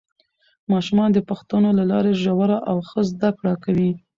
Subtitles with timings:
[0.71, 3.91] ماشومان د پوښتنو له لارې ژوره او ښه زده کړه کوي